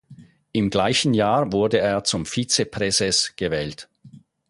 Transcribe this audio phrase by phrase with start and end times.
[0.51, 3.87] Im gleichen Jahr wurde er zum Vizepräses gewählt.